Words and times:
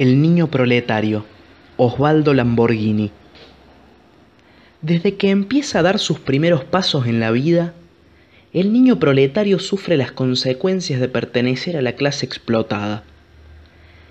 El 0.00 0.22
niño 0.22 0.46
proletario, 0.46 1.26
Osvaldo 1.76 2.32
Lamborghini. 2.32 3.10
Desde 4.80 5.16
que 5.16 5.28
empieza 5.28 5.78
a 5.78 5.82
dar 5.82 5.98
sus 5.98 6.18
primeros 6.18 6.64
pasos 6.64 7.06
en 7.06 7.20
la 7.20 7.30
vida, 7.30 7.74
el 8.54 8.72
niño 8.72 8.98
proletario 8.98 9.58
sufre 9.58 9.98
las 9.98 10.10
consecuencias 10.10 11.00
de 11.00 11.08
pertenecer 11.08 11.76
a 11.76 11.82
la 11.82 11.96
clase 11.96 12.24
explotada. 12.24 13.04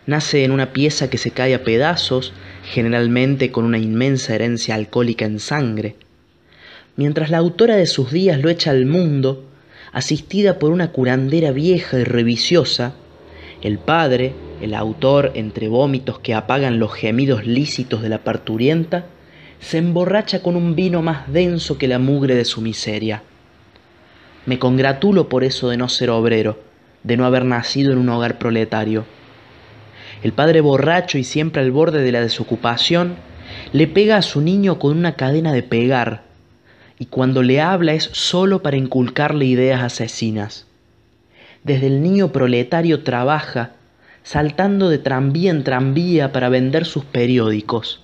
Nace 0.05 0.43
en 0.43 0.51
una 0.51 0.73
pieza 0.73 1.09
que 1.09 1.17
se 1.17 1.31
cae 1.31 1.55
a 1.55 1.63
pedazos, 1.63 2.33
generalmente 2.71 3.51
con 3.51 3.65
una 3.65 3.79
inmensa 3.79 4.35
herencia 4.35 4.75
alcohólica 4.75 5.25
en 5.25 5.39
sangre. 5.39 5.95
Mientras 6.97 7.31
la 7.31 7.39
autora 7.39 7.77
de 7.77 7.87
sus 7.87 8.11
días 8.11 8.39
lo 8.39 8.49
echa 8.49 8.69
al 8.69 8.85
mundo, 8.85 9.43
asistida 9.91 10.59
por 10.59 10.69
una 10.69 10.91
curandera 10.91 11.49
vieja 11.49 11.97
y 11.99 12.03
reviciosa, 12.03 12.93
el 13.63 13.79
padre, 13.79 14.35
el 14.61 14.73
autor, 14.73 15.31
entre 15.35 15.67
vómitos 15.67 16.19
que 16.19 16.33
apagan 16.33 16.79
los 16.79 16.93
gemidos 16.93 17.45
lícitos 17.45 18.01
de 18.01 18.09
la 18.09 18.19
parturienta, 18.19 19.05
se 19.59 19.77
emborracha 19.77 20.41
con 20.41 20.55
un 20.55 20.75
vino 20.75 21.01
más 21.01 21.31
denso 21.31 21.77
que 21.77 21.87
la 21.87 21.99
mugre 21.99 22.35
de 22.35 22.45
su 22.45 22.61
miseria. 22.61 23.23
Me 24.45 24.59
congratulo 24.59 25.29
por 25.29 25.43
eso 25.43 25.69
de 25.69 25.77
no 25.77 25.89
ser 25.89 26.09
obrero, 26.09 26.59
de 27.03 27.17
no 27.17 27.25
haber 27.25 27.45
nacido 27.45 27.91
en 27.91 27.97
un 27.97 28.09
hogar 28.09 28.37
proletario. 28.37 29.05
El 30.23 30.33
padre 30.33 30.61
borracho 30.61 31.17
y 31.17 31.23
siempre 31.23 31.61
al 31.61 31.71
borde 31.71 32.01
de 32.01 32.11
la 32.11 32.21
desocupación, 32.21 33.15
le 33.73 33.87
pega 33.87 34.17
a 34.17 34.21
su 34.21 34.41
niño 34.41 34.79
con 34.79 34.97
una 34.97 35.15
cadena 35.15 35.53
de 35.53 35.63
pegar, 35.63 36.23
y 36.97 37.05
cuando 37.05 37.43
le 37.43 37.61
habla 37.61 37.93
es 37.93 38.09
solo 38.13 38.61
para 38.61 38.77
inculcarle 38.77 39.45
ideas 39.45 39.81
asesinas 39.81 40.65
desde 41.63 41.87
el 41.87 42.01
niño 42.01 42.31
proletario 42.31 43.03
trabaja, 43.03 43.71
saltando 44.23 44.89
de 44.89 44.97
tranvía 44.97 45.51
en 45.51 45.63
tranvía 45.63 46.31
para 46.31 46.49
vender 46.49 46.85
sus 46.85 47.05
periódicos. 47.05 48.01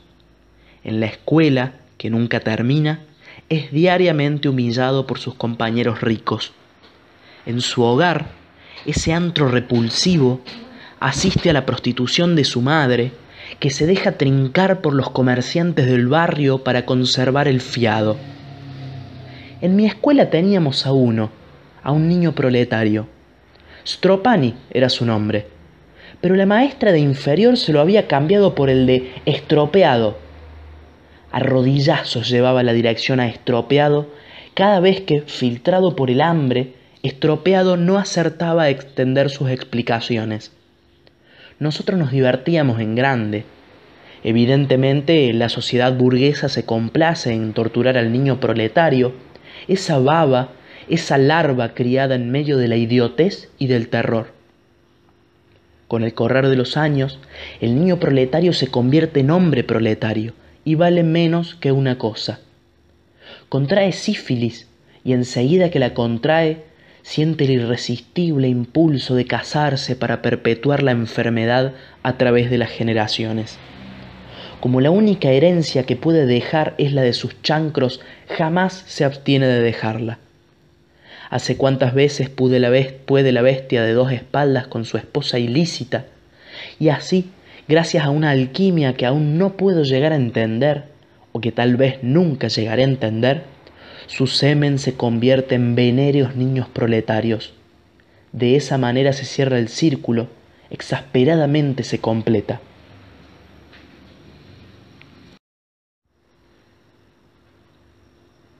En 0.83 0.99
la 0.99 1.07
escuela, 1.07 1.73
que 1.97 2.09
nunca 2.09 2.39
termina, 2.39 3.01
es 3.49 3.71
diariamente 3.71 4.49
humillado 4.49 5.05
por 5.07 5.19
sus 5.19 5.35
compañeros 5.35 6.01
ricos. 6.01 6.53
En 7.45 7.61
su 7.61 7.83
hogar, 7.83 8.27
ese 8.85 9.13
antro 9.13 9.47
repulsivo 9.47 10.41
asiste 10.99 11.49
a 11.49 11.53
la 11.53 11.65
prostitución 11.65 12.35
de 12.35 12.43
su 12.43 12.61
madre, 12.61 13.11
que 13.59 13.69
se 13.69 13.85
deja 13.85 14.13
trincar 14.13 14.81
por 14.81 14.93
los 14.93 15.11
comerciantes 15.11 15.85
del 15.85 16.07
barrio 16.07 16.63
para 16.63 16.85
conservar 16.85 17.47
el 17.47 17.61
fiado. 17.61 18.17
En 19.61 19.75
mi 19.75 19.85
escuela 19.85 20.29
teníamos 20.29 20.85
a 20.85 20.91
uno, 20.91 21.29
a 21.83 21.91
un 21.91 22.07
niño 22.07 22.33
proletario, 22.33 23.07
Stropani 23.87 24.55
era 24.71 24.89
su 24.89 25.05
nombre, 25.05 25.47
pero 26.21 26.35
la 26.35 26.45
maestra 26.45 26.91
de 26.91 26.99
inferior 26.99 27.57
se 27.57 27.73
lo 27.73 27.81
había 27.81 28.07
cambiado 28.07 28.55
por 28.55 28.69
el 28.69 28.85
de 28.85 29.13
estropeado. 29.25 30.17
A 31.31 31.39
rodillazos 31.39 32.29
llevaba 32.29 32.63
la 32.63 32.73
dirección 32.73 33.19
a 33.19 33.27
estropeado 33.27 34.07
cada 34.53 34.79
vez 34.79 35.01
que, 35.01 35.21
filtrado 35.21 35.95
por 35.95 36.09
el 36.09 36.21
hambre, 36.21 36.73
estropeado 37.03 37.77
no 37.77 37.97
acertaba 37.97 38.63
a 38.63 38.69
extender 38.69 39.29
sus 39.29 39.49
explicaciones. 39.49 40.51
Nosotros 41.59 41.99
nos 41.99 42.11
divertíamos 42.11 42.79
en 42.79 42.95
grande. 42.95 43.43
Evidentemente 44.23 45.31
la 45.33 45.49
sociedad 45.49 45.93
burguesa 45.93 46.49
se 46.49 46.65
complace 46.65 47.33
en 47.33 47.53
torturar 47.53 47.97
al 47.97 48.11
niño 48.11 48.39
proletario, 48.39 49.13
esa 49.67 49.99
baba 49.99 50.49
esa 50.87 51.17
larva 51.17 51.73
criada 51.73 52.15
en 52.15 52.31
medio 52.31 52.57
de 52.57 52.67
la 52.67 52.75
idiotez 52.75 53.49
y 53.57 53.67
del 53.67 53.89
terror. 53.89 54.34
Con 55.95 56.03
el 56.03 56.13
correr 56.13 56.49
de 56.49 56.57
los 56.57 56.75
años, 56.75 57.19
el 57.61 57.73
niño 57.79 58.01
proletario 58.01 58.51
se 58.51 58.67
convierte 58.67 59.21
en 59.21 59.31
hombre 59.31 59.63
proletario 59.63 60.33
y 60.65 60.75
vale 60.75 61.03
menos 61.03 61.55
que 61.55 61.71
una 61.71 61.97
cosa. 61.97 62.41
Contrae 63.47 63.93
sífilis 63.93 64.67
y 65.05 65.13
enseguida 65.13 65.69
que 65.69 65.79
la 65.79 65.93
contrae, 65.93 66.63
siente 67.01 67.45
el 67.45 67.51
irresistible 67.51 68.49
impulso 68.49 69.15
de 69.15 69.23
casarse 69.23 69.95
para 69.95 70.21
perpetuar 70.21 70.83
la 70.83 70.91
enfermedad 70.91 71.71
a 72.03 72.17
través 72.17 72.49
de 72.49 72.57
las 72.57 72.71
generaciones. 72.71 73.57
Como 74.59 74.81
la 74.81 74.91
única 74.91 75.31
herencia 75.31 75.85
que 75.85 75.95
puede 75.95 76.25
dejar 76.25 76.75
es 76.77 76.91
la 76.91 77.03
de 77.03 77.13
sus 77.13 77.41
chancros, 77.41 78.01
jamás 78.27 78.83
se 78.85 79.05
abstiene 79.05 79.47
de 79.47 79.61
dejarla. 79.61 80.19
Hace 81.29 81.57
cuántas 81.57 81.93
veces 81.93 82.29
puede 82.29 82.59
la, 82.59 82.71
puede 83.05 83.31
la 83.31 83.41
bestia 83.41 83.83
de 83.83 83.93
dos 83.93 84.11
espaldas 84.11 84.67
con 84.67 84.85
su 84.85 84.97
esposa 84.97 85.39
ilícita, 85.39 86.05
y 86.79 86.89
así, 86.89 87.31
gracias 87.67 88.05
a 88.05 88.09
una 88.09 88.31
alquimia 88.31 88.93
que 88.93 89.05
aún 89.05 89.37
no 89.37 89.57
puedo 89.57 89.83
llegar 89.83 90.11
a 90.13 90.17
entender, 90.17 90.85
o 91.31 91.41
que 91.41 91.51
tal 91.51 91.75
vez 91.75 91.99
nunca 92.01 92.47
llegaré 92.47 92.83
a 92.83 92.85
entender, 92.87 93.43
su 94.07 94.27
semen 94.27 94.77
se 94.77 94.93
convierte 94.93 95.55
en 95.55 95.75
venéreos 95.75 96.35
niños 96.35 96.67
proletarios. 96.67 97.53
De 98.31 98.55
esa 98.55 98.77
manera 98.77 99.13
se 99.13 99.25
cierra 99.25 99.57
el 99.57 99.67
círculo, 99.67 100.27
exasperadamente 100.69 101.83
se 101.83 101.99
completa. 101.99 102.61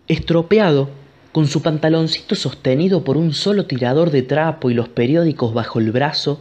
Estropeado, 0.07 0.89
con 1.35 1.47
su 1.47 1.61
pantaloncito 1.61 2.33
sostenido 2.33 3.03
por 3.03 3.17
un 3.17 3.33
solo 3.33 3.65
tirador 3.65 4.09
de 4.09 4.21
trapo 4.21 4.69
y 4.69 4.73
los 4.73 4.87
periódicos 4.87 5.53
bajo 5.53 5.79
el 5.79 5.91
brazo, 5.91 6.39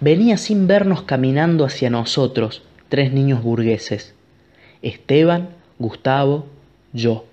venía 0.00 0.38
sin 0.38 0.66
vernos 0.66 1.02
caminando 1.02 1.64
hacia 1.64 1.88
nosotros, 1.88 2.62
tres 2.88 3.12
niños 3.12 3.44
burgueses. 3.44 4.12
Esteban, 4.82 5.50
Gustavo, 5.78 6.46
yo. 6.92 7.26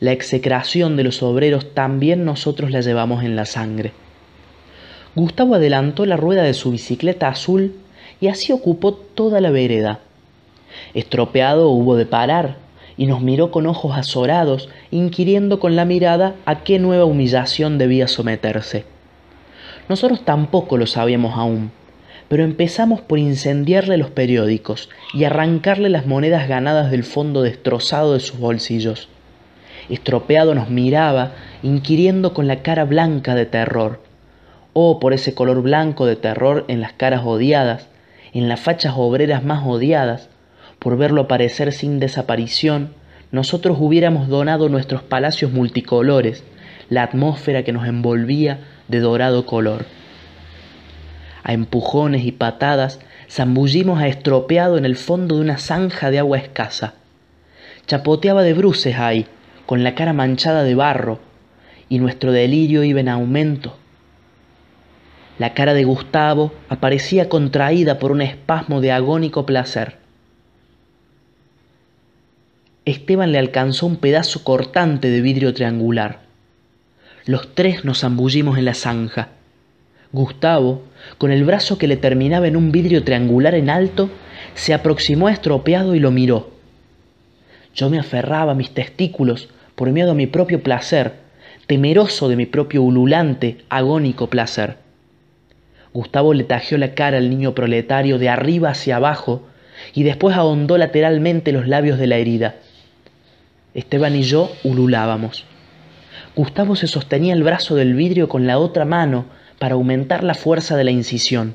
La 0.00 0.12
execración 0.12 0.96
de 0.96 1.04
los 1.04 1.22
obreros 1.22 1.74
también 1.74 2.24
nosotros 2.24 2.70
la 2.70 2.80
llevamos 2.80 3.22
en 3.22 3.36
la 3.36 3.44
sangre. 3.44 3.92
Gustavo 5.14 5.56
adelantó 5.56 6.06
la 6.06 6.16
rueda 6.16 6.42
de 6.42 6.54
su 6.54 6.70
bicicleta 6.70 7.28
azul 7.28 7.74
y 8.18 8.28
así 8.28 8.50
ocupó 8.54 8.94
toda 8.94 9.42
la 9.42 9.50
vereda. 9.50 10.00
Estropeado 10.94 11.68
hubo 11.68 11.96
de 11.96 12.06
parar 12.06 12.56
y 12.98 13.06
nos 13.06 13.22
miró 13.22 13.50
con 13.50 13.66
ojos 13.66 13.96
azorados, 13.96 14.68
inquiriendo 14.90 15.60
con 15.60 15.76
la 15.76 15.86
mirada 15.86 16.34
a 16.44 16.64
qué 16.64 16.78
nueva 16.80 17.04
humillación 17.04 17.78
debía 17.78 18.08
someterse. 18.08 18.84
Nosotros 19.88 20.24
tampoco 20.24 20.76
lo 20.76 20.86
sabíamos 20.86 21.38
aún, 21.38 21.70
pero 22.28 22.42
empezamos 22.44 23.00
por 23.00 23.20
incendiarle 23.20 23.96
los 23.96 24.10
periódicos 24.10 24.90
y 25.14 25.24
arrancarle 25.24 25.88
las 25.88 26.06
monedas 26.06 26.48
ganadas 26.48 26.90
del 26.90 27.04
fondo 27.04 27.42
destrozado 27.42 28.14
de 28.14 28.20
sus 28.20 28.38
bolsillos. 28.38 29.08
Estropeado 29.88 30.54
nos 30.54 30.68
miraba, 30.68 31.32
inquiriendo 31.62 32.34
con 32.34 32.48
la 32.48 32.62
cara 32.62 32.84
blanca 32.84 33.34
de 33.34 33.46
terror. 33.46 34.02
Oh, 34.74 34.98
por 34.98 35.14
ese 35.14 35.34
color 35.34 35.62
blanco 35.62 36.04
de 36.04 36.16
terror 36.16 36.64
en 36.68 36.80
las 36.80 36.92
caras 36.92 37.22
odiadas, 37.24 37.88
en 38.34 38.48
las 38.48 38.60
fachas 38.60 38.94
obreras 38.96 39.42
más 39.44 39.64
odiadas, 39.64 40.28
por 40.88 40.96
verlo 40.96 41.20
aparecer 41.20 41.74
sin 41.74 42.00
desaparición, 42.00 42.94
nosotros 43.30 43.76
hubiéramos 43.78 44.26
donado 44.26 44.70
nuestros 44.70 45.02
palacios 45.02 45.52
multicolores, 45.52 46.44
la 46.88 47.02
atmósfera 47.02 47.62
que 47.62 47.74
nos 47.74 47.86
envolvía 47.86 48.60
de 48.88 49.00
dorado 49.00 49.44
color. 49.44 49.84
A 51.42 51.52
empujones 51.52 52.24
y 52.24 52.32
patadas 52.32 53.00
zambullimos 53.28 54.00
a 54.00 54.08
estropeado 54.08 54.78
en 54.78 54.86
el 54.86 54.96
fondo 54.96 55.34
de 55.34 55.42
una 55.42 55.58
zanja 55.58 56.10
de 56.10 56.20
agua 56.20 56.38
escasa. 56.38 56.94
Chapoteaba 57.86 58.42
de 58.42 58.54
bruces 58.54 58.96
ahí, 58.96 59.26
con 59.66 59.84
la 59.84 59.94
cara 59.94 60.14
manchada 60.14 60.62
de 60.62 60.74
barro, 60.74 61.20
y 61.90 61.98
nuestro 61.98 62.32
delirio 62.32 62.82
iba 62.82 63.00
en 63.00 63.10
aumento. 63.10 63.76
La 65.38 65.52
cara 65.52 65.74
de 65.74 65.84
Gustavo 65.84 66.54
aparecía 66.70 67.28
contraída 67.28 67.98
por 67.98 68.10
un 68.10 68.22
espasmo 68.22 68.80
de 68.80 68.92
agónico 68.92 69.44
placer. 69.44 70.07
Esteban 72.88 73.32
le 73.32 73.38
alcanzó 73.38 73.86
un 73.86 73.96
pedazo 73.96 74.44
cortante 74.44 75.10
de 75.10 75.20
vidrio 75.20 75.52
triangular. 75.52 76.20
Los 77.26 77.54
tres 77.54 77.84
nos 77.84 78.00
zambullimos 78.00 78.56
en 78.56 78.64
la 78.64 78.72
zanja. 78.72 79.28
Gustavo, 80.10 80.84
con 81.18 81.30
el 81.30 81.44
brazo 81.44 81.76
que 81.76 81.86
le 81.86 81.98
terminaba 81.98 82.48
en 82.48 82.56
un 82.56 82.72
vidrio 82.72 83.04
triangular 83.04 83.54
en 83.54 83.68
alto, 83.68 84.08
se 84.54 84.72
aproximó 84.72 85.28
estropeado 85.28 85.94
y 85.94 86.00
lo 86.00 86.10
miró. 86.10 86.50
Yo 87.74 87.90
me 87.90 87.98
aferraba 87.98 88.52
a 88.52 88.54
mis 88.54 88.70
testículos 88.70 89.50
por 89.74 89.90
miedo 89.90 90.12
a 90.12 90.14
mi 90.14 90.26
propio 90.26 90.62
placer, 90.62 91.12
temeroso 91.66 92.30
de 92.30 92.36
mi 92.36 92.46
propio 92.46 92.82
ululante, 92.82 93.58
agónico 93.68 94.30
placer. 94.30 94.78
Gustavo 95.92 96.32
le 96.32 96.44
tajeó 96.44 96.78
la 96.78 96.94
cara 96.94 97.18
al 97.18 97.28
niño 97.28 97.54
proletario 97.54 98.18
de 98.18 98.30
arriba 98.30 98.70
hacia 98.70 98.96
abajo 98.96 99.46
y 99.92 100.04
después 100.04 100.34
ahondó 100.34 100.78
lateralmente 100.78 101.52
los 101.52 101.68
labios 101.68 101.98
de 101.98 102.06
la 102.06 102.16
herida. 102.16 102.54
Esteban 103.78 104.16
y 104.16 104.22
yo 104.22 104.50
ululábamos. 104.64 105.44
Gustavo 106.34 106.74
se 106.74 106.88
sostenía 106.88 107.32
el 107.32 107.44
brazo 107.44 107.76
del 107.76 107.94
vidrio 107.94 108.28
con 108.28 108.44
la 108.44 108.58
otra 108.58 108.84
mano 108.84 109.26
para 109.60 109.74
aumentar 109.74 110.24
la 110.24 110.34
fuerza 110.34 110.76
de 110.76 110.82
la 110.82 110.90
incisión. 110.90 111.54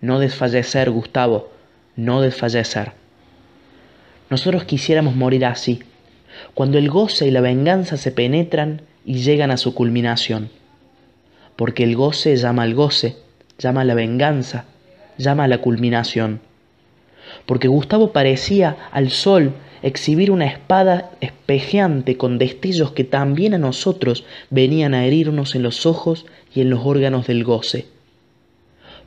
no 0.00 0.20
desfallecer, 0.20 0.92
Gustavo, 0.92 1.50
no 1.96 2.20
desfallecer. 2.20 2.92
Nosotros 4.30 4.62
quisiéramos 4.62 5.16
morir 5.16 5.44
así, 5.44 5.82
cuando 6.54 6.78
el 6.78 6.88
goce 6.88 7.26
y 7.26 7.32
la 7.32 7.40
venganza 7.40 7.96
se 7.96 8.12
penetran 8.12 8.82
y 9.04 9.14
llegan 9.14 9.50
a 9.50 9.56
su 9.56 9.74
culminación. 9.74 10.50
Porque 11.56 11.82
el 11.82 11.96
goce 11.96 12.36
llama 12.36 12.62
al 12.62 12.74
goce, 12.74 13.16
llama 13.58 13.80
a 13.80 13.84
la 13.84 13.94
venganza, 13.94 14.66
llama 15.16 15.44
a 15.44 15.48
la 15.48 15.58
culminación. 15.58 16.42
Porque 17.46 17.68
Gustavo 17.68 18.12
parecía 18.12 18.76
al 18.92 19.10
sol 19.10 19.52
exhibir 19.82 20.30
una 20.30 20.46
espada 20.46 21.10
espejeante 21.20 22.16
con 22.16 22.38
destellos 22.38 22.92
que 22.92 23.04
también 23.04 23.54
a 23.54 23.58
nosotros 23.58 24.24
venían 24.50 24.94
a 24.94 25.06
herirnos 25.06 25.54
en 25.54 25.62
los 25.62 25.86
ojos 25.86 26.26
y 26.54 26.60
en 26.60 26.70
los 26.70 26.84
órganos 26.84 27.26
del 27.26 27.44
goce. 27.44 27.86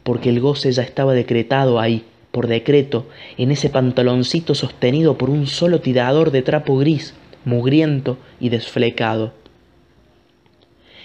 Porque 0.03 0.29
el 0.29 0.39
goce 0.39 0.71
ya 0.71 0.83
estaba 0.83 1.13
decretado 1.13 1.79
ahí, 1.79 2.03
por 2.31 2.47
decreto, 2.47 3.07
en 3.37 3.51
ese 3.51 3.69
pantaloncito 3.69 4.55
sostenido 4.55 5.17
por 5.17 5.29
un 5.29 5.47
solo 5.47 5.81
tirador 5.81 6.31
de 6.31 6.41
trapo 6.41 6.77
gris, 6.77 7.13
mugriento 7.45 8.17
y 8.39 8.49
desflecado. 8.49 9.33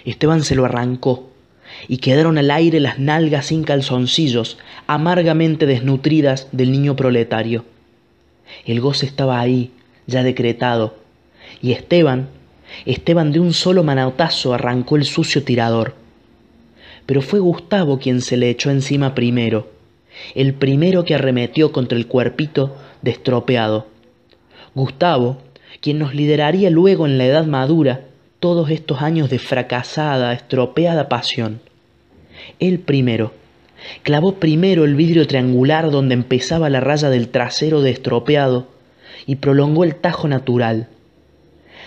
Esteban 0.05 0.43
se 0.43 0.55
lo 0.55 0.65
arrancó, 0.65 1.29
y 1.87 1.97
quedaron 1.97 2.37
al 2.37 2.51
aire 2.51 2.79
las 2.79 2.99
nalgas 2.99 3.47
sin 3.47 3.63
calzoncillos, 3.63 4.57
amargamente 4.87 5.65
desnutridas 5.65 6.47
del 6.51 6.71
niño 6.71 6.95
proletario. 6.95 7.65
El 8.65 8.81
goce 8.81 9.05
estaba 9.05 9.39
ahí, 9.39 9.71
ya 10.05 10.23
decretado, 10.23 10.95
y 11.61 11.71
Esteban, 11.71 12.29
Esteban 12.85 13.31
de 13.31 13.39
un 13.39 13.53
solo 13.53 13.83
manautazo 13.83 14.53
arrancó 14.53 14.95
el 14.95 15.05
sucio 15.05 15.43
tirador. 15.43 15.95
Pero 17.05 17.21
fue 17.21 17.39
Gustavo 17.39 17.99
quien 17.99 18.21
se 18.21 18.37
le 18.37 18.49
echó 18.49 18.69
encima 18.69 19.15
primero, 19.15 19.69
el 20.35 20.53
primero 20.53 21.03
que 21.05 21.15
arremetió 21.15 21.71
contra 21.71 21.97
el 21.97 22.07
cuerpito 22.07 22.75
destropeado. 23.01 23.87
Gustavo, 24.75 25.37
quien 25.79 25.99
nos 25.99 26.13
lideraría 26.13 26.69
luego 26.69 27.05
en 27.05 27.17
la 27.17 27.25
edad 27.25 27.45
madura 27.45 28.01
todos 28.39 28.69
estos 28.69 29.01
años 29.01 29.29
de 29.29 29.39
fracasada, 29.39 30.33
estropeada 30.33 31.09
pasión. 31.09 31.61
Él 32.59 32.79
primero, 32.79 33.33
clavó 34.03 34.35
primero 34.35 34.85
el 34.85 34.95
vidrio 34.95 35.27
triangular 35.27 35.91
donde 35.91 36.13
empezaba 36.13 36.69
la 36.69 36.79
raya 36.79 37.09
del 37.09 37.29
trasero 37.29 37.81
de 37.81 37.91
estropeado 37.91 38.67
y 39.25 39.35
prolongó 39.35 39.83
el 39.83 39.95
tajo 39.95 40.27
natural. 40.27 40.87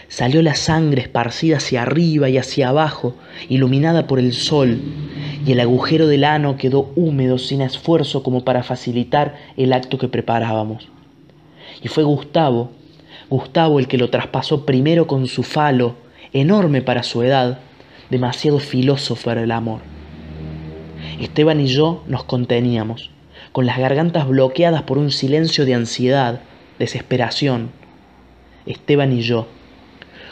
Salió 0.08 0.43
la 0.43 0.56
sangre 0.56 1.02
esparcida 1.02 1.58
hacia 1.58 1.82
arriba 1.82 2.29
y 2.29 2.37
hacia 2.37 2.69
abajo, 2.69 3.14
iluminada 3.49 4.06
por 4.06 4.19
el 4.19 4.32
sol, 4.32 4.81
y 5.47 5.52
el 5.52 5.61
agujero 5.61 6.08
del 6.08 6.25
ano 6.25 6.56
quedó 6.56 6.93
húmedo 6.96 7.38
sin 7.38 7.61
esfuerzo 7.61 8.23
como 8.23 8.44
para 8.44 8.62
facilitar 8.62 9.37
el 9.56 9.73
acto 9.73 9.99
que 9.99 10.08
preparábamos. 10.08 10.88
Y 11.82 11.88
fue 11.88 12.03
Gustavo, 12.03 12.73
Gustavo 13.29 13.79
el 13.79 13.87
que 13.87 13.99
lo 13.99 14.11
traspasó 14.11 14.67
primero 14.67 15.06
con 15.06 15.29
su 15.29 15.44
falo, 15.44 15.94
enorme 16.32 16.82
para 16.82 17.05
su 17.05 17.23
edad, 17.23 17.61
demasiado 18.11 18.58
filósofo 18.58 19.25
para 19.25 19.44
el 19.44 19.53
amor. 19.53 19.90
Esteban 21.20 21.61
y 21.61 21.67
yo 21.67 22.02
nos 22.06 22.25
conteníamos, 22.25 23.11
con 23.52 23.67
las 23.67 23.76
gargantas 23.76 24.26
bloqueadas 24.26 24.84
por 24.84 24.96
un 24.96 25.11
silencio 25.11 25.67
de 25.67 25.75
ansiedad, 25.75 26.40
desesperación. 26.78 27.72
Esteban 28.64 29.12
y 29.12 29.20
yo, 29.20 29.46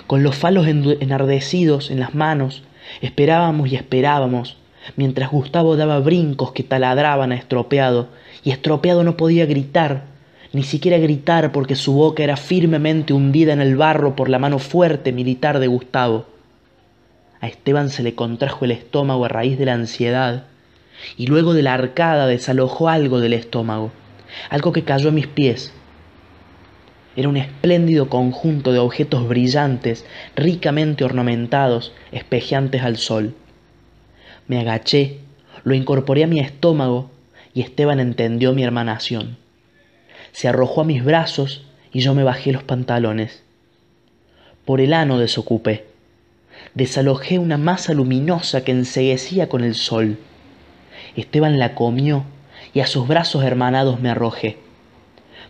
con 0.06 0.22
los 0.22 0.34
falos 0.34 0.66
enardecidos 0.66 1.90
en 1.90 2.00
las 2.00 2.14
manos, 2.14 2.62
esperábamos 3.02 3.70
y 3.70 3.76
esperábamos, 3.76 4.56
mientras 4.96 5.30
Gustavo 5.30 5.76
daba 5.76 6.00
brincos 6.00 6.52
que 6.52 6.62
taladraban 6.62 7.32
a 7.32 7.36
estropeado, 7.36 8.08
y 8.42 8.50
estropeado 8.50 9.04
no 9.04 9.18
podía 9.18 9.44
gritar, 9.44 10.04
ni 10.54 10.62
siquiera 10.62 10.96
gritar 10.96 11.52
porque 11.52 11.74
su 11.74 11.92
boca 11.92 12.24
era 12.24 12.38
firmemente 12.38 13.12
hundida 13.12 13.52
en 13.52 13.60
el 13.60 13.76
barro 13.76 14.16
por 14.16 14.30
la 14.30 14.38
mano 14.38 14.58
fuerte 14.58 15.12
militar 15.12 15.58
de 15.58 15.66
Gustavo. 15.66 16.24
A 17.42 17.46
Esteban 17.46 17.90
se 17.90 18.02
le 18.02 18.14
contrajo 18.14 18.64
el 18.64 18.70
estómago 18.70 19.26
a 19.26 19.28
raíz 19.28 19.58
de 19.58 19.66
la 19.66 19.74
ansiedad, 19.74 20.44
y 21.16 21.26
luego 21.26 21.54
de 21.54 21.62
la 21.62 21.74
arcada 21.74 22.26
desalojó 22.26 22.88
algo 22.88 23.20
del 23.20 23.32
estómago, 23.32 23.92
algo 24.50 24.72
que 24.72 24.84
cayó 24.84 25.08
a 25.08 25.12
mis 25.12 25.26
pies. 25.26 25.72
Era 27.16 27.28
un 27.28 27.36
espléndido 27.36 28.08
conjunto 28.08 28.72
de 28.72 28.78
objetos 28.78 29.26
brillantes, 29.28 30.06
ricamente 30.36 31.04
ornamentados, 31.04 31.92
espejeantes 32.12 32.82
al 32.82 32.96
sol. 32.96 33.34
Me 34.46 34.60
agaché, 34.60 35.18
lo 35.64 35.74
incorporé 35.74 36.24
a 36.24 36.28
mi 36.28 36.40
estómago 36.40 37.10
y 37.54 37.62
Esteban 37.62 37.98
entendió 37.98 38.52
mi 38.52 38.62
hermanación. 38.62 39.36
Se 40.32 40.46
arrojó 40.46 40.82
a 40.82 40.84
mis 40.84 41.04
brazos 41.04 41.64
y 41.92 42.00
yo 42.00 42.14
me 42.14 42.22
bajé 42.22 42.52
los 42.52 42.62
pantalones. 42.62 43.42
Por 44.64 44.80
el 44.80 44.92
ano 44.92 45.18
desocupé. 45.18 45.86
Desalojé 46.74 47.38
una 47.38 47.58
masa 47.58 47.94
luminosa 47.94 48.62
que 48.62 48.72
enseguecía 48.72 49.48
con 49.48 49.64
el 49.64 49.74
sol. 49.74 50.18
Esteban 51.20 51.58
la 51.58 51.74
comió 51.74 52.22
y 52.72 52.80
a 52.80 52.86
sus 52.86 53.08
brazos 53.08 53.42
hermanados 53.42 53.98
me 54.00 54.08
arrojé. 54.08 54.58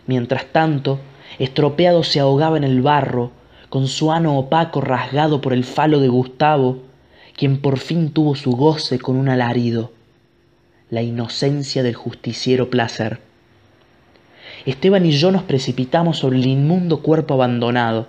Mientras 0.07 0.45
tanto, 0.45 0.99
estropeado 1.37 2.03
se 2.03 2.19
ahogaba 2.19 2.57
en 2.57 2.63
el 2.63 2.81
barro, 2.81 3.31
con 3.69 3.87
su 3.87 4.11
ano 4.11 4.35
opaco 4.35 4.81
rasgado 4.81 5.41
por 5.41 5.53
el 5.53 5.63
falo 5.63 5.99
de 5.99 6.07
Gustavo, 6.07 6.79
quien 7.37 7.61
por 7.61 7.77
fin 7.77 8.09
tuvo 8.09 8.35
su 8.35 8.53
goce 8.53 8.97
con 8.97 9.15
un 9.15 9.29
alarido, 9.29 9.91
la 10.89 11.03
inocencia 11.03 11.83
del 11.83 11.93
justiciero 11.93 12.71
placer. 12.71 13.21
Esteban 14.65 15.05
y 15.05 15.11
yo 15.11 15.31
nos 15.31 15.43
precipitamos 15.43 16.17
sobre 16.17 16.37
el 16.37 16.47
inmundo 16.47 17.03
cuerpo 17.03 17.35
abandonado. 17.35 18.07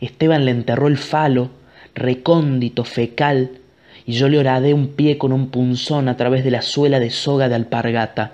Esteban 0.00 0.44
le 0.44 0.52
enterró 0.52 0.86
el 0.86 0.96
falo, 0.96 1.50
recóndito, 1.96 2.84
fecal, 2.84 3.58
y 4.06 4.12
yo 4.12 4.28
le 4.28 4.38
horadé 4.38 4.74
un 4.74 4.88
pie 4.88 5.18
con 5.18 5.32
un 5.32 5.48
punzón 5.48 6.08
a 6.08 6.16
través 6.16 6.44
de 6.44 6.50
la 6.50 6.62
suela 6.62 6.98
de 7.00 7.10
soga 7.10 7.48
de 7.48 7.54
alpargata. 7.54 8.32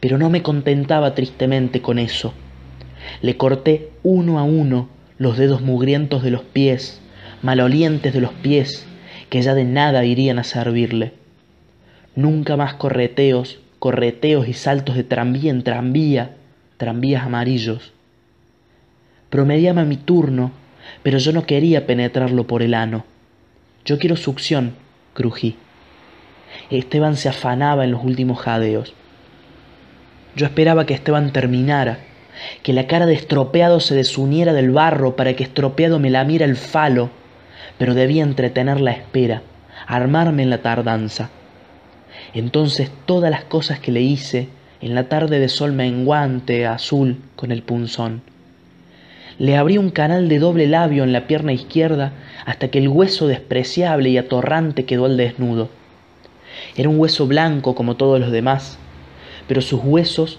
Pero 0.00 0.18
no 0.18 0.30
me 0.30 0.42
contentaba 0.42 1.14
tristemente 1.14 1.80
con 1.80 1.98
eso. 1.98 2.32
Le 3.22 3.36
corté 3.36 3.90
uno 4.02 4.38
a 4.38 4.42
uno 4.42 4.88
los 5.18 5.38
dedos 5.38 5.62
mugrientos 5.62 6.22
de 6.22 6.30
los 6.30 6.42
pies, 6.42 7.00
malolientes 7.42 8.12
de 8.12 8.20
los 8.20 8.32
pies, 8.32 8.86
que 9.30 9.42
ya 9.42 9.54
de 9.54 9.64
nada 9.64 10.04
irían 10.04 10.38
a 10.38 10.44
servirle. 10.44 11.12
Nunca 12.14 12.56
más 12.56 12.74
correteos, 12.74 13.60
correteos 13.78 14.48
y 14.48 14.52
saltos 14.52 14.96
de 14.96 15.04
tranvía 15.04 15.50
en 15.50 15.62
tranvía, 15.62 16.36
tranvías 16.76 17.24
amarillos. 17.24 17.92
Promediaba 19.30 19.84
mi 19.84 19.96
turno, 19.96 20.52
pero 21.02 21.18
yo 21.18 21.32
no 21.32 21.46
quería 21.46 21.86
penetrarlo 21.86 22.46
por 22.46 22.62
el 22.62 22.74
ano. 22.74 23.04
Yo 23.86 24.00
quiero 24.00 24.16
succión, 24.16 24.74
crují. 25.14 25.56
Esteban 26.70 27.16
se 27.16 27.28
afanaba 27.28 27.84
en 27.84 27.92
los 27.92 28.02
últimos 28.02 28.40
jadeos. 28.40 28.94
Yo 30.34 30.44
esperaba 30.44 30.86
que 30.86 30.94
Esteban 30.94 31.32
terminara, 31.32 32.00
que 32.64 32.72
la 32.72 32.88
cara 32.88 33.06
de 33.06 33.14
estropeado 33.14 33.78
se 33.78 33.94
desuniera 33.94 34.52
del 34.52 34.72
barro 34.72 35.14
para 35.14 35.34
que 35.34 35.44
estropeado 35.44 36.00
me 36.00 36.10
lamiera 36.10 36.44
el 36.44 36.56
falo, 36.56 37.10
pero 37.78 37.94
debía 37.94 38.24
entretener 38.24 38.80
la 38.80 38.90
espera, 38.90 39.42
armarme 39.86 40.42
en 40.42 40.50
la 40.50 40.62
tardanza. 40.62 41.30
Entonces 42.34 42.90
todas 43.06 43.30
las 43.30 43.44
cosas 43.44 43.78
que 43.78 43.92
le 43.92 44.00
hice 44.00 44.48
en 44.80 44.96
la 44.96 45.08
tarde 45.08 45.38
de 45.38 45.48
sol 45.48 45.72
menguante, 45.72 46.66
azul, 46.66 47.22
con 47.36 47.52
el 47.52 47.62
punzón. 47.62 48.22
Le 49.38 49.56
abrí 49.56 49.76
un 49.76 49.90
canal 49.90 50.28
de 50.28 50.38
doble 50.38 50.66
labio 50.66 51.04
en 51.04 51.12
la 51.12 51.26
pierna 51.26 51.52
izquierda 51.52 52.12
hasta 52.46 52.68
que 52.68 52.78
el 52.78 52.88
hueso 52.88 53.26
despreciable 53.26 54.08
y 54.08 54.16
atorrante 54.16 54.86
quedó 54.86 55.04
al 55.04 55.18
desnudo. 55.18 55.68
Era 56.74 56.88
un 56.88 56.98
hueso 56.98 57.26
blanco 57.26 57.74
como 57.74 57.96
todos 57.96 58.18
los 58.18 58.30
demás, 58.30 58.78
pero 59.46 59.60
sus 59.60 59.80
huesos 59.84 60.38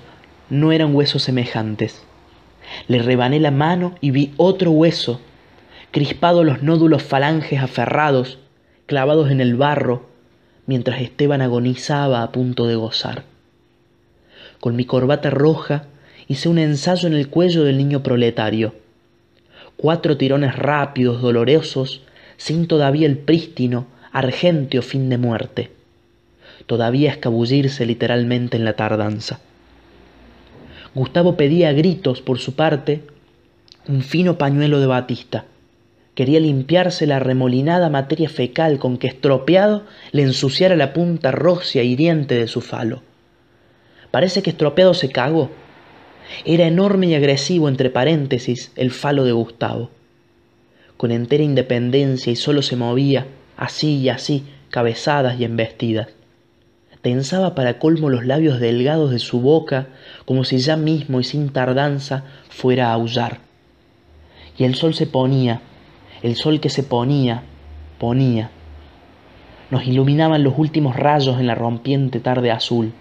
no 0.50 0.72
eran 0.72 0.96
huesos 0.96 1.22
semejantes. 1.22 2.04
Le 2.88 3.00
rebané 3.00 3.40
la 3.40 3.52
mano 3.52 3.96
y 4.02 4.12
vi 4.12 4.34
otro 4.38 4.72
hueso, 4.72 5.22
crispado 5.92 6.44
los 6.44 6.64
nódulos 6.64 7.04
falanges 7.04 7.62
aferrados, 7.62 8.40
clavados 8.88 9.30
en 9.30 9.42
el 9.42 9.56
barro, 9.56 10.10
mientras 10.66 11.02
Esteban 11.02 11.42
agonizaba 11.42 12.24
a 12.24 12.32
punto 12.32 12.66
de 12.66 12.76
gozar. 12.76 13.24
Con 14.60 14.76
mi 14.76 14.86
corbata 14.86 15.30
roja 15.30 15.86
hice 16.28 16.50
un 16.50 16.58
ensayo 16.58 17.08
en 17.08 17.14
el 17.14 17.30
cuello 17.30 17.64
del 17.64 17.78
niño 17.78 18.02
proletario. 18.02 18.87
Cuatro 19.78 20.18
tirones 20.18 20.56
rápidos, 20.56 21.22
dolorosos, 21.22 22.02
sin 22.36 22.68
todavía 22.68 23.08
el 23.08 23.18
prístino, 23.18 23.88
argenteo 24.12 24.82
fin 24.82 25.10
de 25.10 25.18
muerte. 25.18 25.72
Todavía 26.66 27.12
escabullirse 27.12 27.86
literalmente 27.86 28.58
en 28.58 28.66
la 28.66 28.74
tardanza. 28.74 29.40
Gustavo 30.94 31.38
pedía 31.38 31.70
a 31.70 31.74
gritos, 31.74 32.22
por 32.22 32.40
su 32.40 32.56
parte, 32.56 33.04
un 33.88 34.02
fino 34.02 34.38
pañuelo 34.38 34.80
de 34.80 34.88
batista 34.88 35.46
Quería 36.18 36.40
limpiarse 36.40 37.06
la 37.06 37.20
remolinada 37.20 37.92
materia 37.92 38.28
fecal 38.28 38.80
con 38.80 38.98
que 38.98 39.06
estropeado 39.06 39.84
le 40.12 40.24
ensuciara 40.24 40.76
la 40.76 40.92
punta 40.92 41.30
rocia 41.30 41.84
hiriente 41.84 42.34
de 42.34 42.48
su 42.48 42.62
falo. 42.62 43.04
Parece 44.10 44.42
que 44.42 44.50
estropeado 44.50 44.96
se 44.96 45.12
cagó. 45.12 45.52
Era 46.46 46.68
enorme 46.68 47.08
y 47.08 47.16
agresivo, 47.16 47.70
entre 47.70 47.90
paréntesis, 47.90 48.72
el 48.76 48.92
falo 48.92 49.24
de 49.24 49.32
Gustavo. 49.32 49.90
Con 50.98 51.12
entera 51.12 51.44
independencia 51.44 52.32
y 52.32 52.36
solo 52.36 52.62
se 52.62 52.76
movía, 52.76 53.28
así 53.56 53.98
y 53.98 54.10
así, 54.10 54.46
cabezadas 54.70 55.40
y 55.40 55.44
embestidas. 55.44 56.10
Tensaba 57.02 57.56
para 57.56 57.80
colmo 57.80 58.10
los 58.10 58.26
labios 58.26 58.60
delgados 58.60 59.12
de 59.12 59.20
su 59.20 59.40
boca, 59.40 59.88
como 60.26 60.44
si 60.44 60.58
ya 60.58 60.76
mismo 60.76 61.20
y 61.20 61.24
sin 61.24 61.50
tardanza 61.50 62.24
fuera 62.50 62.90
a 62.90 62.94
aullar. 62.94 63.40
Y 64.58 64.64
el 64.64 64.76
sol 64.76 64.94
se 64.94 65.06
ponía, 65.06 65.62
el 66.24 66.36
sol 66.36 66.60
que 66.60 66.70
se 66.70 66.84
ponía, 66.84 67.44
ponía. 68.00 68.50
Nos 69.70 69.86
iluminaban 69.86 70.44
los 70.44 70.56
últimos 70.58 70.96
rayos 70.96 71.40
en 71.40 71.48
la 71.48 71.56
rompiente 71.56 72.20
tarde 72.20 72.52
azul 72.52 72.94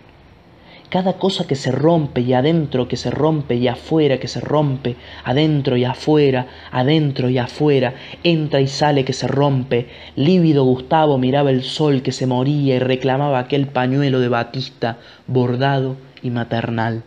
cada 0.89 1.15
cosa 1.15 1.47
que 1.47 1.57
se 1.57 1.73
rompe 1.73 2.21
y 2.21 2.33
adentro 2.33 2.87
que 2.87 2.97
se 2.97 3.11
rompe 3.11 3.57
y 3.57 3.69
afuera 3.69 4.19
que 4.19 4.29
se 4.29 4.41
rompe, 4.41 4.97
adentro 5.25 5.77
y 5.77 5.85
afuera, 5.85 6.47
adentro 6.71 7.29
y 7.29 7.39
afuera, 7.39 7.95
entra 8.23 8.61
y 8.61 8.69
sale 8.69 9.05
que 9.05 9.13
se 9.13 9.27
rompe. 9.27 9.89
Lívido 10.15 10.65
Gustavo 10.65 11.19
miraba 11.19 11.51
el 11.51 11.63
sol 11.63 12.03
que 12.03 12.13
se 12.13 12.27
moría 12.27 12.77
y 12.77 12.79
reclamaba 12.79 13.39
aquel 13.39 13.67
pañuelo 13.67 14.21
de 14.21 14.29
batista 14.29 14.99
bordado 15.27 15.97
y 16.23 16.31
maternal. 16.31 17.03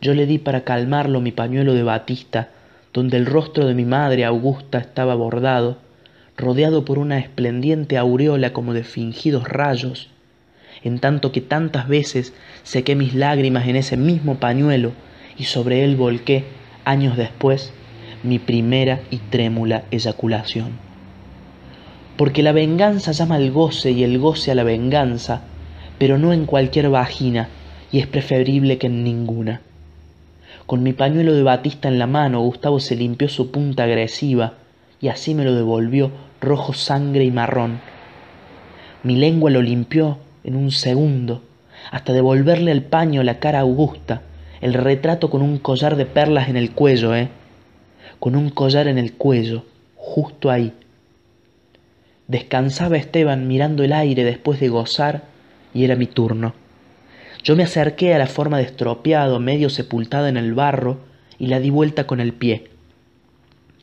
Yo 0.00 0.14
le 0.14 0.26
di 0.26 0.38
para 0.38 0.64
calmarlo 0.64 1.20
mi 1.20 1.30
pañuelo 1.30 1.74
de 1.74 1.82
batista, 1.82 2.48
donde 2.92 3.16
el 3.16 3.26
rostro 3.26 3.66
de 3.66 3.74
mi 3.74 3.84
madre 3.84 4.24
Augusta 4.24 4.78
estaba 4.78 5.14
bordado, 5.14 5.78
rodeado 6.36 6.84
por 6.84 6.98
una 6.98 7.18
esplendiente 7.18 7.98
aureola 7.98 8.52
como 8.52 8.72
de 8.72 8.82
fingidos 8.82 9.46
rayos, 9.48 10.10
en 10.82 10.98
tanto 10.98 11.32
que 11.32 11.40
tantas 11.40 11.88
veces 11.88 12.32
sequé 12.62 12.94
mis 12.94 13.14
lágrimas 13.14 13.68
en 13.68 13.76
ese 13.76 13.96
mismo 13.96 14.36
pañuelo 14.36 14.92
y 15.36 15.44
sobre 15.44 15.84
él 15.84 15.96
volqué, 15.96 16.44
años 16.84 17.16
después, 17.16 17.72
mi 18.22 18.38
primera 18.38 19.00
y 19.10 19.18
trémula 19.18 19.84
eyaculación. 19.90 20.72
Porque 22.16 22.42
la 22.42 22.52
venganza 22.52 23.12
llama 23.12 23.36
al 23.36 23.50
goce 23.50 23.92
y 23.92 24.04
el 24.04 24.18
goce 24.18 24.50
a 24.50 24.54
la 24.54 24.64
venganza, 24.64 25.42
pero 25.98 26.18
no 26.18 26.32
en 26.32 26.46
cualquier 26.46 26.90
vagina, 26.90 27.48
y 27.92 27.98
es 27.98 28.06
preferible 28.06 28.78
que 28.78 28.86
en 28.86 29.04
ninguna. 29.04 29.62
Con 30.66 30.82
mi 30.82 30.92
pañuelo 30.92 31.32
de 31.32 31.42
batista 31.42 31.88
en 31.88 31.98
la 31.98 32.06
mano, 32.06 32.40
Gustavo 32.40 32.78
se 32.78 32.96
limpió 32.96 33.28
su 33.28 33.50
punta 33.50 33.84
agresiva, 33.84 34.54
y 35.00 35.08
así 35.08 35.34
me 35.34 35.44
lo 35.44 35.54
devolvió 35.54 36.10
rojo 36.40 36.72
sangre 36.72 37.24
y 37.24 37.30
marrón. 37.30 37.80
Mi 39.02 39.16
lengua 39.16 39.50
lo 39.50 39.62
limpió 39.62 40.18
en 40.44 40.56
un 40.56 40.70
segundo, 40.70 41.42
hasta 41.90 42.12
devolverle 42.12 42.72
el 42.72 42.82
paño 42.82 43.22
la 43.22 43.38
cara 43.38 43.60
augusta, 43.60 44.22
el 44.60 44.74
retrato 44.74 45.30
con 45.30 45.42
un 45.42 45.58
collar 45.58 45.96
de 45.96 46.06
perlas 46.06 46.48
en 46.48 46.56
el 46.56 46.72
cuello, 46.72 47.14
¿eh? 47.14 47.28
Con 48.18 48.36
un 48.36 48.50
collar 48.50 48.88
en 48.88 48.98
el 48.98 49.14
cuello, 49.14 49.64
justo 49.96 50.50
ahí. 50.50 50.72
Descansaba 52.28 52.96
Esteban 52.96 53.48
mirando 53.48 53.82
el 53.82 53.92
aire 53.92 54.24
después 54.24 54.60
de 54.60 54.68
gozar 54.68 55.22
y 55.74 55.84
era 55.84 55.96
mi 55.96 56.06
turno. 56.06 56.54
Yo 57.42 57.56
me 57.56 57.62
acerqué 57.62 58.14
a 58.14 58.18
la 58.18 58.26
forma 58.26 58.58
de 58.58 58.64
estropeado, 58.64 59.40
medio 59.40 59.70
sepultada 59.70 60.28
en 60.28 60.36
el 60.36 60.52
barro, 60.52 60.98
y 61.38 61.46
la 61.46 61.58
di 61.58 61.70
vuelta 61.70 62.06
con 62.06 62.20
el 62.20 62.34
pie. 62.34 62.68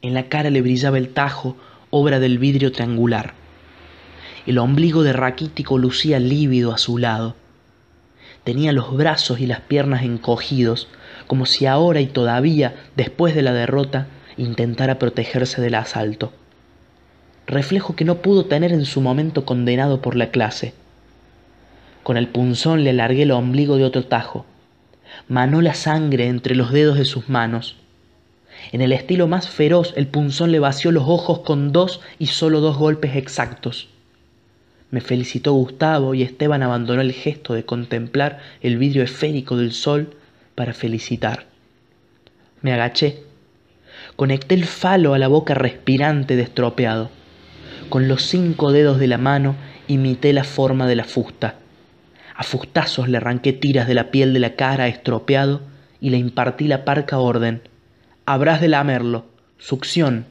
En 0.04 0.14
la 0.14 0.30
cara 0.30 0.52
le 0.52 0.62
brillaba 0.62 1.00
el 1.00 1.10
tajo, 1.10 1.58
obra 1.90 2.20
del 2.20 2.38
vidrio 2.38 2.72
triangular. 2.72 3.34
El 4.48 4.60
ombligo 4.60 5.04
de 5.04 5.12
raquítico 5.12 5.78
lucía 5.78 6.22
lívido 6.22 6.74
a 6.74 6.78
su 6.78 6.98
lado. 6.98 7.36
Tenía 8.46 8.72
los 8.72 8.96
brazos 8.96 9.42
y 9.42 9.46
las 9.46 9.60
piernas 9.60 10.04
encogidos, 10.04 10.88
como 11.28 11.46
si 11.46 11.66
ahora 11.66 12.00
y 12.00 12.08
todavía, 12.08 12.74
después 12.96 13.36
de 13.36 13.42
la 13.42 13.52
derrota, 13.52 14.08
intentara 14.38 15.00
protegerse 15.00 15.62
del 15.62 15.76
asalto. 15.76 16.32
Reflejo 17.46 17.98
que 17.98 18.06
no 18.06 18.22
pudo 18.22 18.46
tener 18.46 18.72
en 18.72 18.86
su 18.86 19.02
momento 19.02 19.44
condenado 19.44 20.02
por 20.02 20.16
la 20.16 20.32
clase. 20.32 20.74
Con 22.04 22.16
el 22.16 22.30
punzón 22.30 22.86
le 22.86 22.94
largué 22.94 23.24
el 23.24 23.32
ombligo 23.32 23.76
de 23.76 23.84
otro 23.84 24.06
tajo. 24.06 24.46
Manó 25.28 25.62
la 25.62 25.74
sangre 25.74 26.28
entre 26.28 26.56
los 26.56 26.72
dedos 26.72 26.98
de 26.98 27.04
sus 27.04 27.28
manos. 27.28 27.76
En 28.72 28.80
el 28.80 28.94
estilo 28.94 29.28
más 29.28 29.50
feroz, 29.50 29.94
el 29.98 30.08
punzón 30.08 30.54
le 30.54 30.60
vació 30.60 30.94
los 30.94 31.04
ojos 31.06 31.40
con 31.40 31.74
dos 31.74 32.00
y 32.18 32.28
solo 32.28 32.62
dos 32.62 32.78
golpes 32.78 33.18
exactos. 33.18 33.90
Me 34.90 35.02
felicitó 35.02 35.52
Gustavo 35.54 36.14
y 36.14 36.22
Esteban 36.24 36.64
abandonó 36.64 37.02
el 37.02 37.12
gesto 37.12 37.54
de 37.54 37.66
contemplar 37.66 38.40
el 38.62 38.78
vidrio 38.78 39.04
esférico 39.04 39.58
del 39.58 39.74
sol 39.74 40.16
para 40.56 40.74
felicitar. 40.74 41.46
Me 42.62 42.72
agaché. 42.72 43.24
Conecté 44.16 44.56
el 44.56 44.66
falo 44.66 45.14
a 45.14 45.20
la 45.20 45.28
boca 45.28 45.54
respirante 45.54 46.38
de 46.38 46.44
estropeado. 46.44 47.10
Con 47.90 48.08
los 48.08 48.24
cinco 48.24 48.72
dedos 48.72 48.98
de 48.98 49.08
la 49.08 49.18
mano 49.18 49.56
imité 49.88 50.32
la 50.32 50.46
forma 50.46 50.88
de 50.88 50.96
la 50.96 51.04
fusta. 51.04 51.56
A 52.36 52.44
fustazos 52.44 53.10
le 53.10 53.18
arranqué 53.18 53.52
tiras 53.52 53.88
de 53.88 53.94
la 53.94 54.10
piel 54.10 54.34
de 54.34 54.40
la 54.40 54.56
cara 54.56 54.88
estropeado 54.88 55.62
y 56.00 56.12
le 56.12 56.18
impartí 56.18 56.68
la 56.68 56.86
parca 56.86 57.18
orden. 57.18 57.62
Habrás 58.26 58.62
de 58.62 58.70
lamerlo. 58.70 59.26
Succión. 59.58 60.26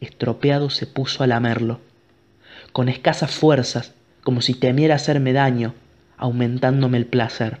Estropeado 0.00 0.68
se 0.68 0.86
puso 0.86 1.22
a 1.22 1.26
lamerlo 1.26 1.80
con 2.76 2.90
escasas 2.90 3.30
fuerzas, 3.30 3.94
como 4.22 4.42
si 4.42 4.52
temiera 4.52 4.96
hacerme 4.96 5.32
daño, 5.32 5.72
aumentándome 6.18 6.98
el 6.98 7.06
placer. 7.06 7.56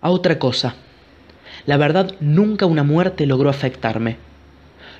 A 0.00 0.10
otra 0.10 0.38
cosa. 0.38 0.76
La 1.66 1.76
verdad, 1.76 2.14
nunca 2.20 2.66
una 2.66 2.84
muerte 2.84 3.26
logró 3.26 3.50
afectarme. 3.50 4.18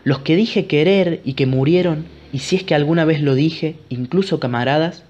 Los 0.02 0.18
que 0.18 0.34
dije 0.34 0.66
querer 0.66 1.20
y 1.24 1.34
que 1.34 1.46
murieron, 1.46 2.06
y 2.32 2.40
si 2.40 2.56
es 2.56 2.64
que 2.64 2.74
alguna 2.74 3.04
vez 3.04 3.22
lo 3.22 3.36
dije, 3.36 3.76
incluso 3.88 4.40
camaradas, 4.40 5.04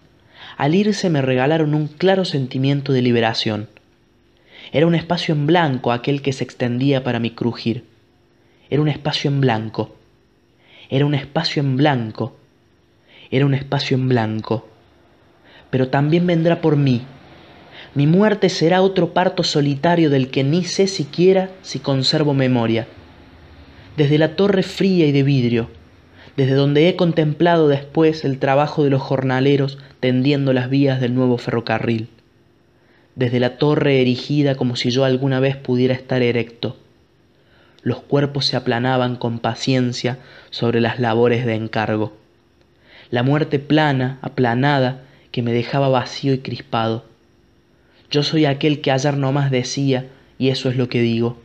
al 0.59 0.75
irse 0.75 1.09
me 1.09 1.23
regalaron 1.23 1.73
un 1.73 1.89
claro 1.89 2.27
sentimiento 2.27 2.93
de 2.93 3.01
liberación. 3.01 3.71
Era 4.73 4.87
un 4.87 4.95
espacio 4.95 5.35
en 5.35 5.47
blanco 5.47 5.91
aquel 5.91 6.21
que 6.21 6.35
se 6.35 6.45
extendía 6.45 7.03
para 7.03 7.19
mi 7.19 7.31
crujir. 7.31 7.87
Era 8.69 8.83
un 8.83 8.89
espacio 8.89 9.31
en 9.31 9.41
blanco, 9.41 9.97
era 10.93 11.07
un 11.07 11.15
espacio 11.15 11.63
en 11.63 11.79
blanco, 11.79 12.37
era 13.31 13.47
un 13.47 13.55
espacio 13.55 13.97
en 13.97 14.11
blanco. 14.11 14.69
Pero 15.71 15.89
también 15.89 16.27
vendrá 16.27 16.61
por 16.61 16.77
mí. 16.77 17.01
Mi 17.95 18.07
muerte 18.07 18.51
será 18.51 18.83
otro 18.83 19.15
parto 19.15 19.43
solitario 19.43 20.11
del 20.11 20.29
que 20.29 20.45
ni 20.45 20.65
sé 20.65 20.87
siquiera 20.87 21.49
si 21.63 21.79
conservo 21.79 22.35
memoria. 22.35 22.87
Desde 23.97 24.19
la 24.19 24.37
torre 24.37 24.63
fría 24.63 25.07
y 25.07 25.13
de 25.13 25.23
vidrio, 25.23 25.71
desde 26.37 26.53
donde 26.53 26.91
he 26.91 26.95
contemplado 26.95 27.69
después 27.69 28.23
el 28.27 28.39
trabajo 28.39 28.85
de 28.85 28.91
los 28.91 29.01
jornaleros 29.01 29.79
tendiendo 29.99 30.53
las 30.53 30.69
vías 30.69 31.01
del 31.01 31.15
nuevo 31.15 31.39
ferrocarril, 31.39 32.11
desde 33.17 33.41
la 33.41 33.57
torre 33.57 34.03
erigida 34.03 34.57
como 34.57 34.77
si 34.77 34.91
yo 34.91 35.07
alguna 35.07 35.41
vez 35.41 35.57
pudiera 35.57 35.95
estar 35.95 36.21
erecto, 36.21 36.77
los 37.83 38.01
cuerpos 38.01 38.47
se 38.47 38.57
aplanaban 38.57 39.17
con 39.17 39.39
paciencia 39.39 40.19
sobre 40.51 40.81
las 40.81 41.01
labores 41.01 41.45
de 41.45 41.55
encargo. 41.55 42.17
La 43.11 43.23
muerte 43.23 43.59
plana, 43.59 44.19
aplanada, 44.23 45.03
que 45.33 45.43
me 45.43 45.53
dejaba 45.53 45.89
vacío 45.89 46.33
y 46.33 46.39
crispado. 46.39 47.05
Yo 48.11 48.23
soy 48.23 48.45
aquel 48.45 48.81
que 48.81 48.93
ayer 48.93 49.17
no 49.17 49.33
más 49.33 49.51
decía, 49.51 50.07
y 50.39 50.49
eso 50.49 50.69
es 50.69 50.77
lo 50.77 50.89
que 50.89 51.01
digo. 51.01 51.39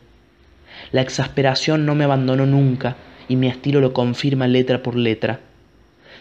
La 0.92 1.00
exasperación 1.00 1.86
no 1.86 1.94
me 1.94 2.04
abandonó 2.04 2.46
nunca, 2.46 2.96
y 3.28 3.36
mi 3.36 3.48
estilo 3.48 3.80
lo 3.80 3.92
confirma 3.92 4.46
letra 4.46 4.82
por 4.82 4.96
letra. 4.96 5.40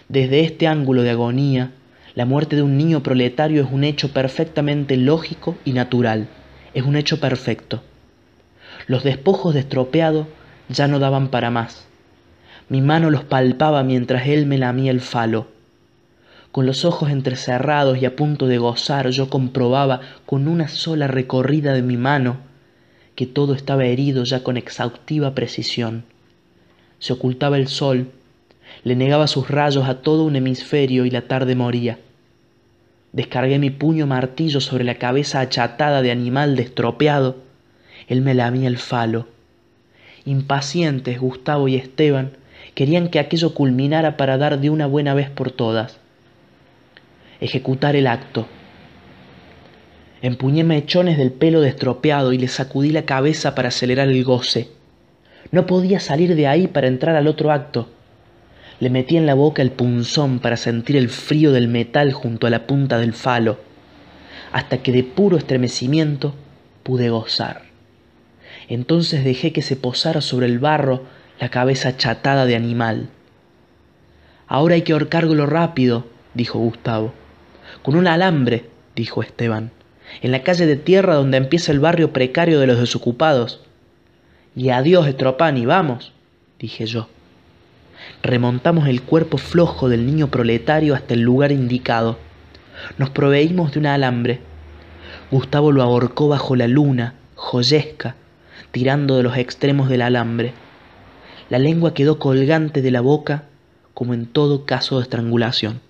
Desde 0.09 0.41
este 0.41 0.67
ángulo 0.67 1.03
de 1.03 1.11
agonía, 1.11 1.71
la 2.15 2.25
muerte 2.25 2.55
de 2.55 2.63
un 2.63 2.77
niño 2.77 3.03
proletario 3.03 3.63
es 3.63 3.71
un 3.71 3.83
hecho 3.83 4.11
perfectamente 4.11 4.97
lógico 4.97 5.55
y 5.63 5.73
natural, 5.73 6.27
es 6.73 6.83
un 6.83 6.95
hecho 6.95 7.19
perfecto. 7.19 7.83
Los 8.87 9.03
despojos 9.03 9.53
de 9.53 9.59
estropeado 9.59 10.27
ya 10.69 10.87
no 10.87 10.99
daban 10.99 11.27
para 11.27 11.51
más. 11.51 11.85
Mi 12.69 12.81
mano 12.81 13.09
los 13.09 13.25
palpaba 13.25 13.83
mientras 13.83 14.27
él 14.27 14.45
me 14.45 14.57
lamía 14.57 14.91
el 14.91 15.01
falo. 15.01 15.47
Con 16.53 16.65
los 16.65 16.85
ojos 16.85 17.09
entrecerrados 17.09 18.01
y 18.01 18.05
a 18.05 18.15
punto 18.15 18.47
de 18.47 18.57
gozar, 18.57 19.09
yo 19.09 19.29
comprobaba 19.29 19.99
con 20.25 20.47
una 20.47 20.69
sola 20.69 21.07
recorrida 21.07 21.73
de 21.73 21.81
mi 21.81 21.97
mano 21.97 22.37
que 23.15 23.25
todo 23.25 23.53
estaba 23.53 23.85
herido 23.85 24.23
ya 24.23 24.43
con 24.43 24.55
exhaustiva 24.55 25.35
precisión. 25.35 26.05
Se 26.99 27.11
ocultaba 27.11 27.57
el 27.57 27.67
sol, 27.67 28.07
le 28.85 28.95
negaba 28.95 29.27
sus 29.27 29.49
rayos 29.49 29.89
a 29.89 30.01
todo 30.01 30.23
un 30.23 30.37
hemisferio 30.37 31.05
y 31.05 31.11
la 31.11 31.23
tarde 31.23 31.55
moría. 31.55 31.99
Descargué 33.11 33.59
mi 33.59 33.69
puño 33.69 34.07
martillo 34.07 34.61
sobre 34.61 34.85
la 34.85 34.95
cabeza 34.95 35.41
achatada 35.41 36.01
de 36.01 36.11
animal 36.11 36.55
destropeado 36.55 37.46
él 38.07 38.21
me 38.21 38.33
lamía 38.33 38.67
el 38.67 38.77
falo. 38.77 39.27
Impacientes, 40.25 41.19
Gustavo 41.19 41.67
y 41.67 41.75
Esteban 41.75 42.31
querían 42.73 43.09
que 43.09 43.19
aquello 43.19 43.53
culminara 43.53 44.17
para 44.17 44.37
dar 44.37 44.59
de 44.59 44.69
una 44.69 44.87
buena 44.87 45.13
vez 45.13 45.29
por 45.29 45.51
todas. 45.51 45.99
ejecutar 47.39 47.95
el 47.95 48.07
acto. 48.07 48.47
Empuñé 50.23 50.63
mechones 50.63 51.19
del 51.19 51.31
pelo 51.31 51.61
destropeado 51.61 52.33
y 52.33 52.39
le 52.39 52.47
sacudí 52.47 52.89
la 52.89 53.03
cabeza 53.03 53.53
para 53.53 53.67
acelerar 53.67 54.07
el 54.07 54.23
goce. 54.23 54.69
No 55.51 55.67
podía 55.67 55.99
salir 55.99 56.35
de 56.35 56.47
ahí 56.47 56.65
para 56.65 56.87
entrar 56.87 57.15
al 57.15 57.27
otro 57.27 57.51
acto. 57.51 57.89
Le 58.79 58.89
metí 58.89 59.17
en 59.17 59.27
la 59.27 59.35
boca 59.35 59.61
el 59.61 59.71
punzón 59.71 60.39
para 60.39 60.57
sentir 60.57 60.97
el 60.97 61.09
frío 61.09 61.51
del 61.51 61.67
metal 61.67 62.11
junto 62.11 62.47
a 62.47 62.49
la 62.49 62.65
punta 62.65 62.97
del 62.97 63.13
falo, 63.13 63.59
hasta 64.51 64.79
que 64.79 64.91
de 64.91 65.03
puro 65.03 65.37
estremecimiento 65.37 66.33
pude 66.81 67.09
gozar. 67.09 67.66
Entonces 68.67 69.23
dejé 69.23 69.53
que 69.53 69.61
se 69.61 69.75
posara 69.75 70.21
sobre 70.21 70.47
el 70.47 70.59
barro 70.59 71.03
la 71.39 71.49
cabeza 71.49 71.95
chatada 71.95 72.45
de 72.45 72.55
animal. 72.55 73.09
Ahora 74.47 74.75
hay 74.75 74.81
que 74.81 74.93
ahorcarlo 74.93 75.45
rápido, 75.45 76.05
dijo 76.33 76.59
Gustavo. 76.59 77.13
Con 77.81 77.95
un 77.95 78.07
alambre, 78.07 78.69
dijo 78.95 79.21
Esteban, 79.21 79.71
en 80.21 80.31
la 80.31 80.43
calle 80.43 80.65
de 80.65 80.75
tierra 80.75 81.15
donde 81.15 81.37
empieza 81.37 81.71
el 81.71 81.79
barrio 81.79 82.11
precario 82.13 82.59
de 82.59 82.67
los 82.67 82.79
desocupados. 82.79 83.61
Y 84.55 84.69
adiós, 84.69 85.07
Estropani, 85.07 85.65
vamos, 85.65 86.13
dije 86.59 86.85
yo. 86.85 87.07
Remontamos 88.23 88.87
el 88.87 89.01
cuerpo 89.01 89.37
flojo 89.37 89.89
del 89.89 90.05
niño 90.05 90.29
proletario 90.29 90.95
hasta 90.95 91.13
el 91.13 91.21
lugar 91.21 91.51
indicado. 91.51 92.17
Nos 92.97 93.09
proveímos 93.09 93.73
de 93.73 93.79
un 93.79 93.85
alambre. 93.85 94.39
Gustavo 95.29 95.71
lo 95.71 95.83
ahorcó 95.83 96.27
bajo 96.27 96.55
la 96.55 96.67
luna, 96.67 97.15
joyesca, 97.35 98.15
tirando 98.77 99.17
de 99.17 99.23
los 99.23 99.35
extremos 99.37 99.89
del 99.89 100.03
alambre. 100.03 100.53
La 101.49 101.57
lengua 101.57 101.95
quedó 101.95 102.19
colgante 102.19 102.83
de 102.83 102.91
la 102.91 103.01
boca 103.01 103.45
como 103.95 104.13
en 104.13 104.27
todo 104.27 104.67
caso 104.67 104.97
de 104.97 105.01
estrangulación. 105.01 105.81